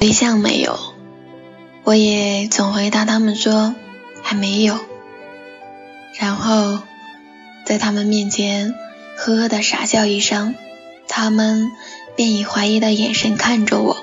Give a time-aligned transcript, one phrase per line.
[0.00, 0.78] 对象没有，
[1.84, 3.74] 我也总回答他们说
[4.22, 4.78] 还没有，
[6.18, 6.78] 然后
[7.66, 8.74] 在他们面前
[9.18, 10.54] 呵呵的傻笑一声，
[11.06, 11.70] 他们
[12.16, 13.98] 便以怀疑的眼神看着我，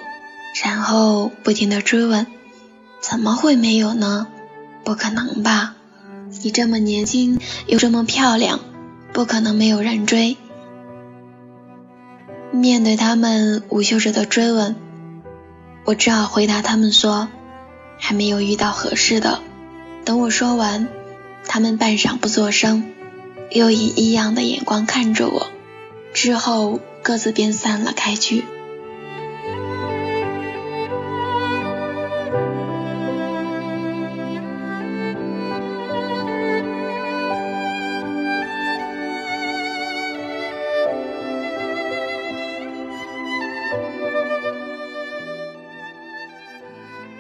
[0.64, 2.28] 然后不停的追问：
[3.02, 4.28] 怎么会没有呢？
[4.84, 5.74] 不可能吧？
[6.44, 8.60] 你这么年轻又这么漂亮，
[9.14, 10.38] 不可能没有人追。
[12.52, 14.76] 面对他们无休止的追问。
[15.88, 17.30] 我只好回答他们说，
[17.98, 19.40] 还没有遇到合适的。
[20.04, 20.90] 等我说完，
[21.46, 22.92] 他们半晌不作声，
[23.52, 25.48] 又以异样的眼光看着我，
[26.14, 28.44] 之后各自便散了开去。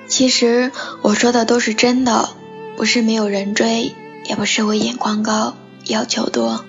[0.08, 2.30] 其实我说的都是真的，
[2.76, 3.94] 不是没有人追，
[4.26, 5.56] 也不是我眼光高，
[5.86, 6.66] 要求多，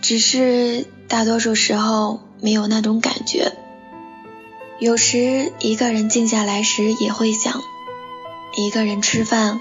[0.00, 3.52] 只是大多数时候没有那种感觉。
[4.78, 7.60] 有时一个人静下来时也会想，
[8.56, 9.60] 一个人吃饭，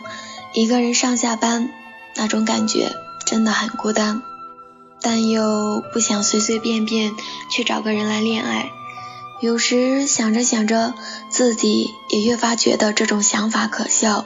[0.53, 1.69] 一个人上下班，
[2.15, 2.91] 那种感觉
[3.25, 4.21] 真的很孤单，
[5.01, 7.11] 但又不想随随便便
[7.51, 8.71] 去找个人来恋爱。
[9.41, 10.93] 有时想着想着，
[11.29, 14.25] 自己也越发觉得这种想法可笑。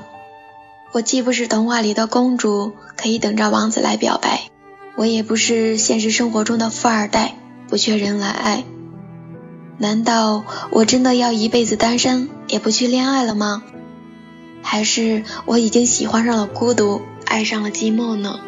[0.91, 4.49] 我既不是童话里的公主，可以等着王子来表白；
[4.95, 7.35] 我也不是现实生活中的富二代，
[7.67, 8.63] 不缺人来爱。
[9.77, 13.63] 难道我真的要一辈子单身，也不去恋爱了吗？
[14.63, 18.39] 还是我已经喜欢上了孤独，爱上了寂寞呢？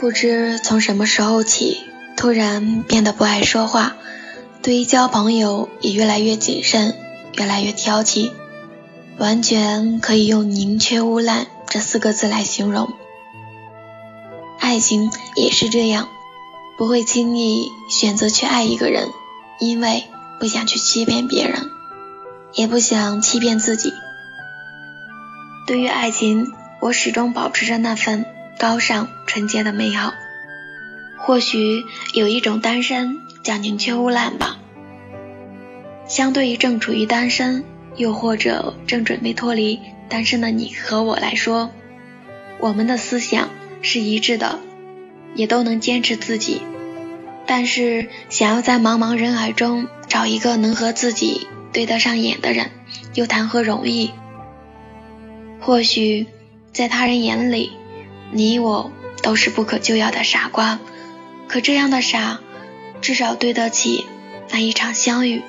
[0.00, 1.84] 不知从什么时候起，
[2.16, 3.96] 突然变得不爱说话，
[4.62, 6.96] 对于交朋友也越来越谨慎，
[7.34, 8.30] 越来越挑剔，
[9.18, 12.94] 完全可以用宁缺毋滥这四个字来形容。
[14.58, 16.08] 爱情也是这样，
[16.78, 19.06] 不会轻易选择去爱一个人，
[19.58, 20.04] 因为
[20.40, 21.68] 不想去欺骗别人，
[22.54, 23.92] 也不想欺骗自己。
[25.66, 26.50] 对于爱情，
[26.80, 28.24] 我始终保持着那份。
[28.58, 30.12] 高尚纯洁的美好，
[31.18, 31.84] 或许
[32.14, 34.58] 有一种单身叫宁缺毋滥吧。
[36.06, 37.64] 相对于正处于单身，
[37.96, 41.70] 又或者正准备脱离单身的你和我来说，
[42.58, 43.48] 我们的思想
[43.80, 44.58] 是一致的，
[45.34, 46.62] 也都能坚持自己。
[47.46, 52.70] 但是，想要在茫茫人海中找一个能和自己对得上眼的人，
[53.14, 54.10] 又谈何容易？
[55.60, 56.26] 或许
[56.72, 57.72] 在他人眼里。
[58.32, 58.92] 你我
[59.22, 60.78] 都是不可救药的傻瓜，
[61.48, 62.40] 可这样的傻，
[63.00, 64.06] 至少对得起
[64.50, 65.42] 那一场相遇，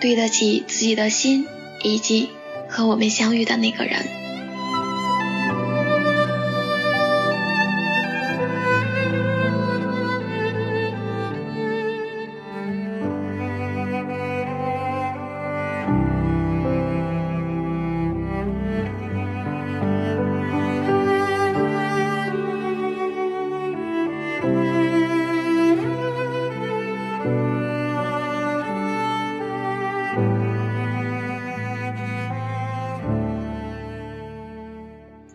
[0.00, 1.46] 对得起自己的心，
[1.82, 2.30] 以及
[2.68, 4.23] 和我们相遇的那个人。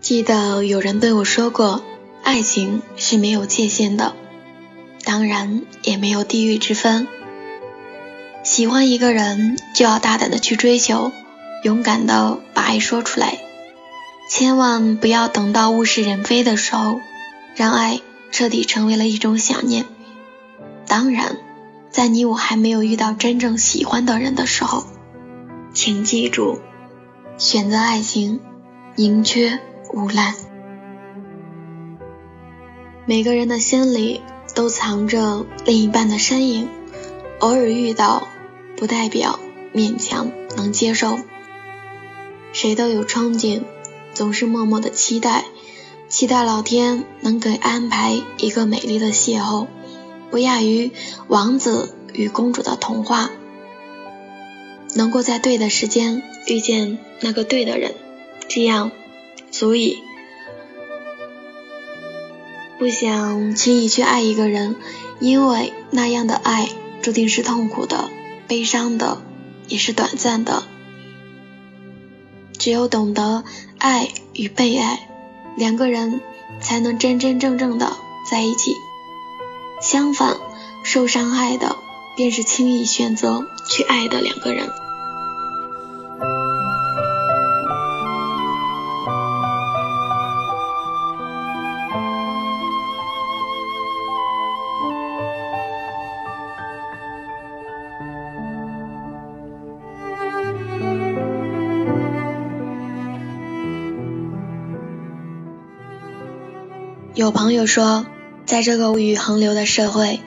[0.09, 1.83] 记得有人对我说过，
[2.23, 4.15] 爱情是没有界限的，
[5.03, 7.07] 当然也没有地域之分。
[8.41, 11.11] 喜欢一个人就要大胆的去追求，
[11.63, 13.37] 勇敢的把爱说出来，
[14.27, 16.99] 千万不要等到物是人非的时候，
[17.53, 18.01] 让爱
[18.31, 19.85] 彻底成为了一种想念。
[20.87, 21.37] 当然，
[21.91, 24.87] 在你我还没有遇到真正喜欢的人的时候，
[25.71, 26.57] 请记住，
[27.37, 28.39] 选择爱情，
[28.95, 29.59] 宁缺。
[29.93, 30.35] 无滥。
[33.05, 34.21] 每个人的心里
[34.53, 36.69] 都藏着另一半的身影，
[37.39, 38.27] 偶尔遇到，
[38.77, 39.39] 不代表
[39.73, 41.17] 勉强能接受。
[42.53, 43.63] 谁都有憧憬，
[44.13, 45.45] 总是默默的期待，
[46.07, 49.67] 期待老天能给安排一个美丽的邂逅，
[50.29, 50.91] 不亚于
[51.27, 53.31] 王子与公主的童话，
[54.95, 57.95] 能够在对的时间遇见那个对的人，
[58.47, 58.91] 这样。
[59.59, 60.01] 足以
[62.77, 64.77] 不想轻易去爱一个人，
[65.19, 66.69] 因为那样的爱
[67.01, 68.09] 注定是痛苦的、
[68.47, 69.21] 悲伤的，
[69.67, 70.63] 也是短暂的。
[72.57, 73.43] 只有懂得
[73.77, 75.09] 爱与被爱，
[75.57, 76.21] 两个人
[76.61, 77.97] 才能真真正正的
[78.31, 78.71] 在一起。
[79.81, 80.37] 相反，
[80.85, 81.75] 受伤害的
[82.15, 84.69] 便是轻易选择去爱的两个人。
[107.29, 108.07] 有朋友说，
[108.47, 110.19] 在这个物欲横流的社会，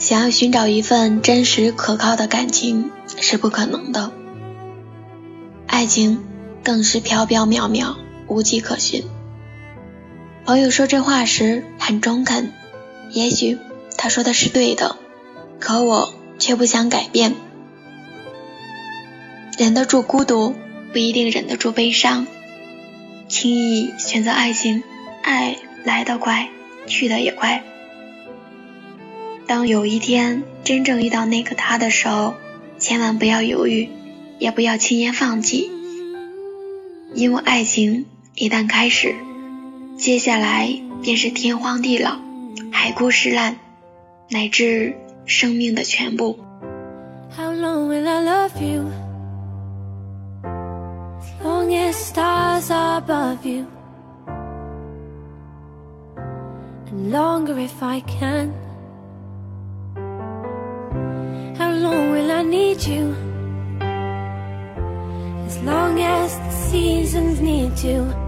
[0.00, 2.90] 想要寻找一份真实可靠的感情
[3.20, 4.10] 是不可能的，
[5.68, 6.24] 爱情
[6.64, 7.94] 更是飘飘渺渺，
[8.26, 9.04] 无迹可寻。
[10.44, 12.52] 朋友说这话时很中肯，
[13.12, 13.56] 也许
[13.96, 14.96] 他说的是对的，
[15.60, 17.36] 可我却不想改变。
[19.56, 20.56] 忍得住孤独，
[20.92, 22.26] 不一定忍得住悲伤。
[23.28, 24.82] 轻易选择爱情，
[25.22, 25.56] 爱。
[25.84, 26.48] 来得快，
[26.86, 27.62] 去的也快。
[29.46, 32.34] 当有一天真正遇到那个他的时候，
[32.78, 33.88] 千万不要犹豫，
[34.38, 35.70] 也不要轻言放弃，
[37.14, 39.14] 因为爱情一旦开始，
[39.96, 40.68] 接下来
[41.02, 42.18] 便是天荒地老、
[42.70, 43.56] 海枯石烂，
[44.30, 44.94] 乃至
[45.24, 46.38] 生命的全部。
[47.36, 48.90] How long will I love you?
[51.42, 53.64] Long as stars are above you.
[56.98, 58.52] Longer if I can.
[61.56, 63.14] How long will I need you?
[65.46, 68.27] As long as the seasons need to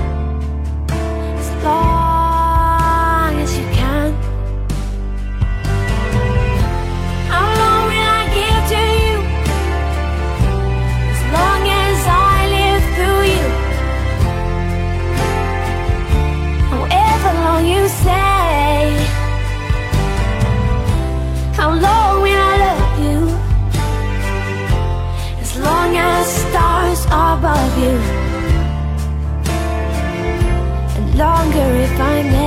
[31.53, 32.40] Longer if I may